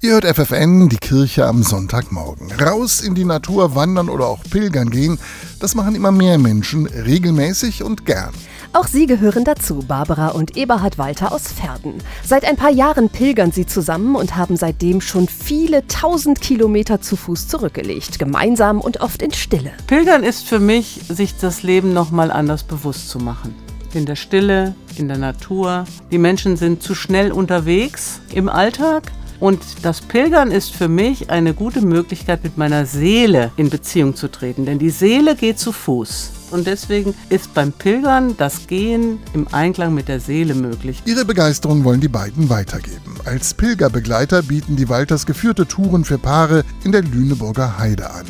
[0.00, 2.52] Ihr hört FFN, die Kirche am Sonntagmorgen.
[2.52, 5.18] Raus in die Natur wandern oder auch pilgern gehen,
[5.58, 8.32] das machen immer mehr Menschen regelmäßig und gern.
[8.72, 11.94] Auch sie gehören dazu, Barbara und Eberhard Walter aus Verden.
[12.24, 17.16] Seit ein paar Jahren pilgern sie zusammen und haben seitdem schon viele tausend Kilometer zu
[17.16, 19.72] Fuß zurückgelegt, gemeinsam und oft in Stille.
[19.88, 23.52] Pilgern ist für mich, sich das Leben nochmal anders bewusst zu machen.
[23.94, 25.86] In der Stille, in der Natur.
[26.12, 29.10] Die Menschen sind zu schnell unterwegs im Alltag
[29.40, 34.28] und das Pilgern ist für mich eine gute Möglichkeit, mit meiner Seele in Beziehung zu
[34.28, 34.66] treten.
[34.66, 36.32] Denn die Seele geht zu Fuß.
[36.50, 41.02] Und deswegen ist beim Pilgern das Gehen im Einklang mit der Seele möglich.
[41.04, 43.16] Ihre Begeisterung wollen die beiden weitergeben.
[43.24, 48.26] Als Pilgerbegleiter bieten die Walters geführte Touren für Paare in der Lüneburger Heide an.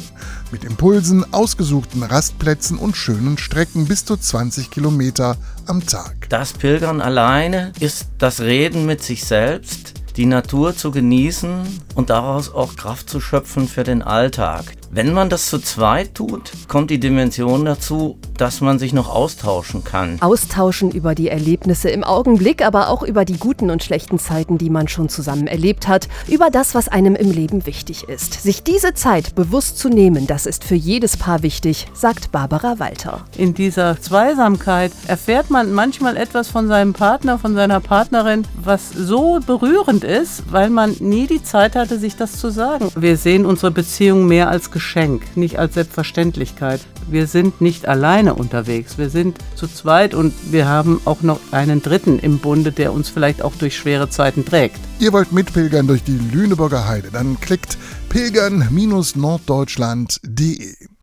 [0.51, 6.29] Mit Impulsen, ausgesuchten Rastplätzen und schönen Strecken bis zu 20 Kilometer am Tag.
[6.29, 12.53] Das Pilgern alleine ist das Reden mit sich selbst, die Natur zu genießen und daraus
[12.53, 14.78] auch Kraft zu schöpfen für den Alltag.
[14.91, 19.85] Wenn man das zu zweit tut, kommt die Dimension dazu, dass man sich noch austauschen
[19.85, 20.17] kann.
[20.21, 24.71] Austauschen über die Erlebnisse im Augenblick, aber auch über die guten und schlechten Zeiten, die
[24.71, 28.43] man schon zusammen erlebt hat, über das, was einem im Leben wichtig ist.
[28.43, 33.21] Sich diese Zeit bewusst zu nehmen, das ist für jedes Paar wichtig, sagt Barbara Walter.
[33.37, 39.41] In dieser Zweisamkeit erfährt man manchmal etwas von seinem Partner, von seiner Partnerin, was so
[39.45, 42.91] berührend ist, weil man nie die Zeit hatte, sich das zu sagen.
[42.97, 46.81] Wir sehen unsere Beziehung mehr als Geschenk, nicht als Selbstverständlichkeit.
[47.11, 51.83] Wir sind nicht alleine unterwegs, wir sind zu zweit und wir haben auch noch einen
[51.83, 54.79] Dritten im Bunde, der uns vielleicht auch durch schwere Zeiten trägt.
[55.01, 57.77] Ihr wollt mitpilgern durch die Lüneburger Heide, dann klickt
[58.09, 60.98] pilgern-norddeutschland.de.